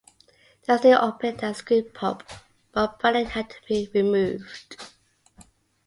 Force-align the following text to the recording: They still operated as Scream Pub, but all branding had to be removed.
They 0.65 0.77
still 0.79 0.97
operated 0.99 1.43
as 1.43 1.57
Scream 1.57 1.91
Pub, 1.93 2.23
but 2.71 2.89
all 2.89 2.97
branding 2.99 3.27
had 3.27 3.51
to 3.51 3.57
be 3.67 3.87
removed. 3.93 4.77